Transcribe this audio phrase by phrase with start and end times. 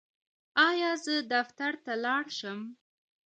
[0.67, 2.59] ایا زه دفتر ته لاړ شم؟